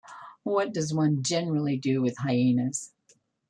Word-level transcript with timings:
What 0.41 0.73
does 0.73 0.95
one 0.95 1.21
generally 1.21 1.77
do 1.77 2.01
with 2.01 2.17
hyaenas? 2.23 2.91